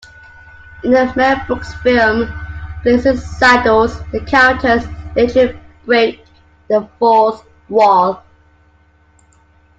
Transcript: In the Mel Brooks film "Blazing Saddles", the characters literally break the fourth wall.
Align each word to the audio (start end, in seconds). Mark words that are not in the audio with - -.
In 0.83 0.89
the 0.93 1.13
Mel 1.15 1.43
Brooks 1.45 1.75
film 1.75 2.27
"Blazing 2.81 3.17
Saddles", 3.17 3.99
the 4.11 4.19
characters 4.21 4.81
literally 5.15 5.59
break 5.85 6.25
the 6.69 6.89
fourth 6.97 7.43
wall. 7.69 8.23